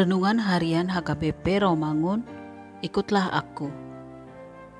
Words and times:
Renungan 0.00 0.40
Harian 0.40 0.88
HKBP 0.88 1.60
Romangun, 1.60 2.24
ikutlah 2.80 3.36
aku. 3.36 3.68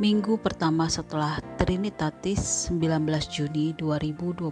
Minggu 0.00 0.40
pertama 0.40 0.88
setelah 0.88 1.44
Trinitatis 1.60 2.72
19 2.72 3.04
Juni 3.28 3.76
2022 3.76 4.48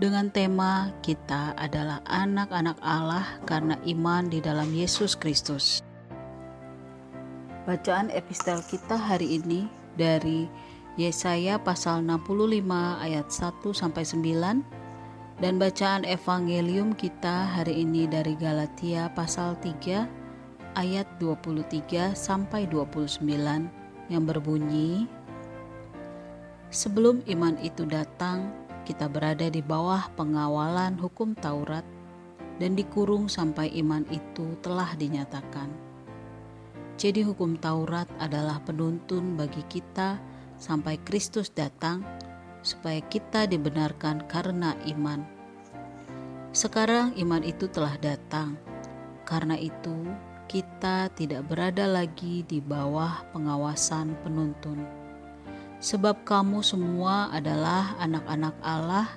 dengan 0.00 0.32
tema 0.32 0.96
kita 1.04 1.52
adalah 1.60 2.00
anak-anak 2.08 2.80
Allah 2.80 3.36
karena 3.44 3.76
iman 3.84 4.32
di 4.32 4.40
dalam 4.40 4.72
Yesus 4.72 5.12
Kristus. 5.12 5.84
Bacaan 7.68 8.08
epistel 8.16 8.64
kita 8.64 8.96
hari 8.96 9.36
ini 9.36 9.68
dari 9.92 10.48
Yesaya 10.96 11.60
pasal 11.60 12.00
65 12.00 12.64
ayat 12.96 13.28
1 13.28 13.60
sampai 13.76 14.08
9 14.08 14.81
dan 15.42 15.58
bacaan 15.58 16.06
evangelium 16.06 16.94
kita 16.94 17.50
hari 17.50 17.82
ini 17.82 18.06
dari 18.06 18.38
Galatia 18.38 19.10
pasal 19.10 19.58
3 19.58 20.06
ayat 20.78 21.18
23 21.18 22.14
sampai 22.14 22.70
29 22.70 23.26
yang 24.06 24.22
berbunyi 24.22 25.10
Sebelum 26.72 27.26
iman 27.26 27.58
itu 27.60 27.84
datang, 27.84 28.54
kita 28.86 29.04
berada 29.10 29.50
di 29.50 29.60
bawah 29.60 30.08
pengawalan 30.16 30.96
hukum 30.96 31.36
Taurat 31.36 31.84
dan 32.56 32.78
dikurung 32.78 33.26
sampai 33.26 33.68
iman 33.82 34.06
itu 34.14 34.56
telah 34.64 34.94
dinyatakan. 34.96 35.68
Jadi 36.96 37.26
hukum 37.26 37.58
Taurat 37.58 38.06
adalah 38.22 38.62
penuntun 38.62 39.34
bagi 39.36 39.66
kita 39.66 40.16
sampai 40.56 40.96
Kristus 41.02 41.52
datang 41.52 42.06
supaya 42.62 43.02
kita 43.06 43.46
dibenarkan 43.50 44.26
karena 44.30 44.74
iman. 44.90 45.26
Sekarang 46.50 47.14
iman 47.18 47.42
itu 47.42 47.66
telah 47.68 47.98
datang, 47.98 48.56
karena 49.26 49.58
itu 49.58 50.06
kita 50.46 51.08
tidak 51.14 51.48
berada 51.48 51.88
lagi 51.88 52.44
di 52.44 52.60
bawah 52.60 53.24
pengawasan 53.32 54.14
penuntun. 54.20 54.84
Sebab 55.82 56.22
kamu 56.22 56.62
semua 56.62 57.32
adalah 57.34 57.98
anak-anak 57.98 58.54
Allah 58.62 59.08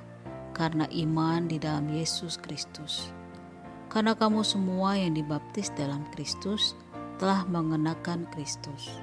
karena 0.55 0.89
iman 0.89 1.45
di 1.45 1.61
dalam 1.61 1.91
Yesus 1.91 2.39
Kristus. 2.39 3.13
Karena 3.91 4.16
kamu 4.17 4.41
semua 4.41 4.97
yang 4.97 5.13
dibaptis 5.13 5.69
dalam 5.75 6.07
Kristus 6.16 6.73
telah 7.19 7.44
mengenakan 7.45 8.25
Kristus. 8.34 8.97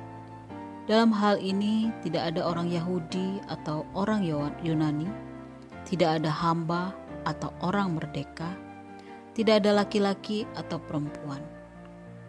Dalam 0.92 1.08
hal 1.08 1.40
ini, 1.40 1.88
tidak 2.04 2.36
ada 2.36 2.44
orang 2.44 2.68
Yahudi 2.68 3.40
atau 3.48 3.88
orang 3.96 4.28
Yunani, 4.60 5.08
tidak 5.88 6.20
ada 6.20 6.28
hamba 6.28 6.92
atau 7.24 7.48
orang 7.64 7.96
merdeka, 7.96 8.52
tidak 9.32 9.64
ada 9.64 9.72
laki-laki 9.72 10.44
atau 10.52 10.76
perempuan, 10.76 11.40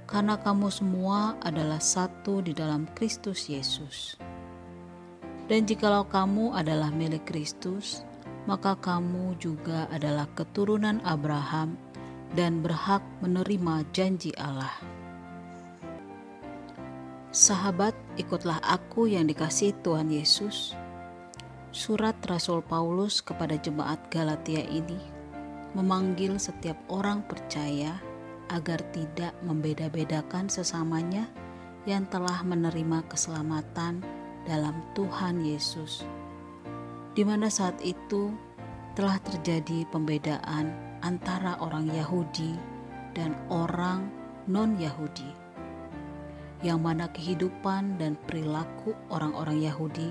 karena 0.07 0.40
kamu 0.40 0.72
semua 0.72 1.35
adalah 1.44 1.84
satu 1.84 2.40
di 2.40 2.56
dalam 2.56 2.88
Kristus 2.96 3.52
Yesus. 3.52 4.16
Dan 5.52 5.68
jikalau 5.68 6.07
kamu 6.07 6.56
adalah 6.56 6.88
milik 6.88 7.28
Kristus, 7.28 8.07
maka 8.47 8.79
kamu 8.79 9.35
juga 9.44 9.91
adalah 9.91 10.23
keturunan 10.40 11.03
Abraham 11.03 11.75
dan 12.31 12.63
berhak 12.63 13.03
menerima 13.19 13.84
janji 13.91 14.31
Allah. 14.40 15.03
Sahabat, 17.34 17.98
ikutlah 18.14 18.62
aku 18.62 19.10
yang 19.10 19.26
dikasih 19.26 19.74
Tuhan 19.82 20.14
Yesus. 20.14 20.78
Surat 21.74 22.14
Rasul 22.30 22.62
Paulus 22.62 23.26
kepada 23.26 23.58
jemaat 23.58 23.98
Galatia 24.14 24.62
ini 24.62 25.02
memanggil 25.74 26.38
setiap 26.38 26.78
orang 26.94 27.26
percaya 27.26 27.98
agar 28.54 28.78
tidak 28.94 29.34
membeda-bedakan 29.42 30.46
sesamanya 30.46 31.26
yang 31.90 32.06
telah 32.14 32.46
menerima 32.46 33.02
keselamatan 33.10 34.06
dalam 34.46 34.86
Tuhan 34.94 35.42
Yesus. 35.42 36.06
Di 37.18 37.26
mana 37.26 37.50
saat 37.50 37.82
itu 37.82 38.30
telah 38.94 39.18
terjadi 39.26 39.90
pembedaan 39.90 40.70
antara 41.02 41.58
orang 41.66 41.90
Yahudi 41.90 42.54
dan 43.18 43.34
orang 43.50 44.06
non-Yahudi 44.46 45.43
yang 46.63 46.79
mana 46.79 47.12
kehidupan 47.12 48.00
dan 48.00 48.16
perilaku 48.25 48.96
orang-orang 49.11 49.67
Yahudi 49.67 50.09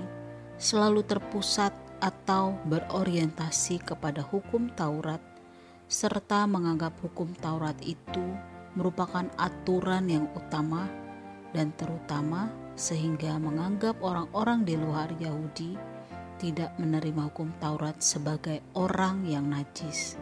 selalu 0.61 1.01
terpusat 1.03 1.73
atau 1.99 2.55
berorientasi 2.69 3.81
kepada 3.81 4.21
hukum 4.21 4.69
Taurat, 4.75 5.19
serta 5.89 6.45
menganggap 6.45 6.93
hukum 7.01 7.31
Taurat 7.39 7.75
itu 7.83 8.23
merupakan 8.77 9.27
aturan 9.37 10.07
yang 10.07 10.25
utama 10.35 10.89
dan 11.51 11.73
terutama, 11.77 12.49
sehingga 12.73 13.37
menganggap 13.37 14.01
orang-orang 14.01 14.65
di 14.65 14.73
luar 14.73 15.09
Yahudi 15.21 15.77
tidak 16.41 16.73
menerima 16.81 17.29
hukum 17.29 17.53
Taurat 17.61 18.01
sebagai 18.01 18.59
orang 18.73 19.23
yang 19.29 19.47
najis. 19.47 20.17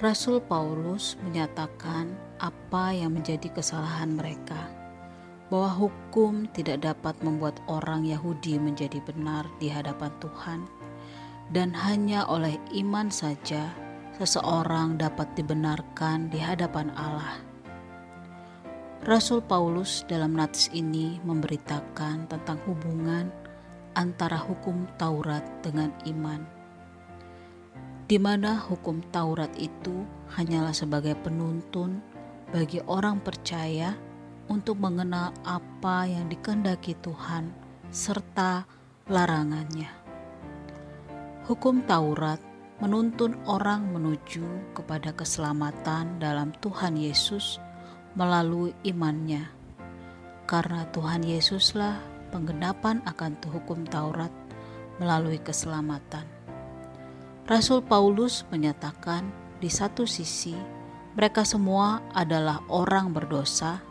Rasul 0.00 0.40
Paulus 0.40 1.20
menyatakan 1.20 2.29
apa 2.40 2.96
yang 2.96 3.12
menjadi 3.12 3.52
kesalahan 3.52 4.16
mereka, 4.16 4.72
bahwa 5.52 5.70
hukum 5.76 6.48
tidak 6.56 6.80
dapat 6.80 7.12
membuat 7.20 7.60
orang 7.68 8.08
Yahudi 8.08 8.56
menjadi 8.56 8.98
benar 9.04 9.44
di 9.60 9.68
hadapan 9.68 10.08
Tuhan, 10.24 10.60
dan 11.52 11.76
hanya 11.76 12.24
oleh 12.24 12.56
iman 12.80 13.12
saja 13.12 13.68
seseorang 14.16 14.96
dapat 14.96 15.28
dibenarkan 15.36 16.32
di 16.32 16.40
hadapan 16.40 16.88
Allah. 16.96 17.40
Rasul 19.00 19.40
Paulus 19.40 20.04
dalam 20.08 20.36
nats 20.36 20.68
ini 20.76 21.16
memberitakan 21.24 22.28
tentang 22.28 22.60
hubungan 22.68 23.32
antara 23.96 24.36
hukum 24.36 24.84
Taurat 25.00 25.40
dengan 25.64 25.88
iman. 26.04 26.44
Di 28.04 28.20
mana 28.20 28.60
hukum 28.60 29.00
Taurat 29.08 29.48
itu 29.56 30.04
hanyalah 30.36 30.76
sebagai 30.76 31.16
penuntun 31.16 32.04
bagi 32.50 32.82
orang 32.90 33.22
percaya 33.22 33.94
untuk 34.50 34.82
mengenal 34.82 35.30
apa 35.46 36.10
yang 36.10 36.26
dikehendaki 36.26 36.98
Tuhan 36.98 37.54
serta 37.94 38.66
larangannya. 39.06 39.86
Hukum 41.46 41.86
Taurat 41.86 42.42
menuntun 42.82 43.38
orang 43.46 43.94
menuju 43.94 44.74
kepada 44.74 45.14
keselamatan 45.14 46.18
dalam 46.18 46.50
Tuhan 46.58 46.98
Yesus 46.98 47.62
melalui 48.18 48.74
imannya. 48.82 49.46
Karena 50.50 50.82
Tuhan 50.90 51.22
Yesuslah 51.22 52.02
penggenapan 52.34 52.98
akan 53.06 53.38
hukum 53.46 53.86
Taurat 53.86 54.34
melalui 54.98 55.38
keselamatan. 55.38 56.26
Rasul 57.46 57.82
Paulus 57.86 58.42
menyatakan 58.50 59.30
di 59.62 59.70
satu 59.70 60.02
sisi 60.06 60.79
mereka 61.18 61.42
semua 61.42 62.04
adalah 62.14 62.62
orang 62.70 63.10
berdosa 63.10 63.82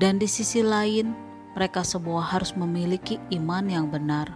dan 0.00 0.16
di 0.16 0.24
sisi 0.24 0.64
lain 0.64 1.12
mereka 1.52 1.82
semua 1.84 2.24
harus 2.24 2.54
memiliki 2.56 3.20
iman 3.34 3.66
yang 3.66 3.86
benar 3.90 4.30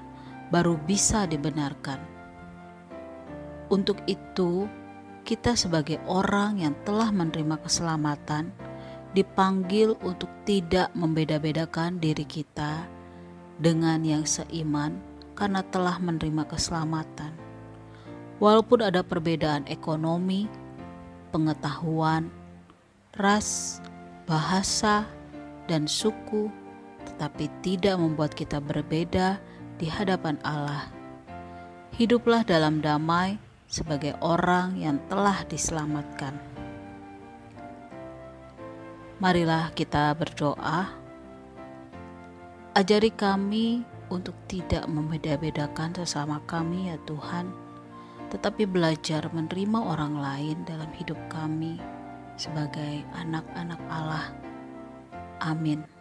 baru 0.52 0.76
bisa 0.84 1.24
dibenarkan. 1.24 1.96
Untuk 3.72 4.02
itu, 4.04 4.68
kita 5.24 5.56
sebagai 5.56 5.96
orang 6.04 6.60
yang 6.60 6.76
telah 6.84 7.08
menerima 7.08 7.56
keselamatan 7.64 8.52
dipanggil 9.16 9.96
untuk 10.04 10.28
tidak 10.44 10.92
membeda-bedakan 10.92 11.96
diri 11.96 12.28
kita 12.28 12.84
dengan 13.56 14.04
yang 14.04 14.28
seiman 14.28 15.00
karena 15.32 15.64
telah 15.72 15.96
menerima 15.96 16.44
keselamatan. 16.44 17.32
Walaupun 18.42 18.84
ada 18.84 19.00
perbedaan 19.00 19.64
ekonomi, 19.70 20.50
pengetahuan, 21.34 22.30
ras, 23.18 23.82
bahasa, 24.30 25.02
dan 25.66 25.90
suku, 25.90 26.46
tetapi 27.02 27.50
tidak 27.66 27.98
membuat 27.98 28.38
kita 28.38 28.62
berbeda 28.62 29.42
di 29.82 29.90
hadapan 29.90 30.38
Allah. 30.46 30.86
Hiduplah 31.98 32.46
dalam 32.46 32.78
damai 32.78 33.34
sebagai 33.66 34.14
orang 34.22 34.78
yang 34.78 35.02
telah 35.10 35.42
diselamatkan. 35.50 36.38
Marilah 39.18 39.74
kita 39.74 40.14
berdoa. 40.14 40.94
Ajari 42.74 43.10
kami 43.10 43.82
untuk 44.10 44.34
tidak 44.46 44.86
membeda-bedakan 44.86 45.94
sesama 45.98 46.42
kami, 46.46 46.90
ya 46.90 46.98
Tuhan 47.06 47.63
tetapi 48.34 48.66
belajar 48.66 49.30
menerima 49.30 49.78
orang 49.78 50.18
lain 50.18 50.66
dalam 50.66 50.90
hidup 50.98 51.16
kami 51.30 51.78
sebagai 52.34 53.06
anak-anak 53.14 53.78
Allah. 53.86 54.34
Amin. 55.38 55.93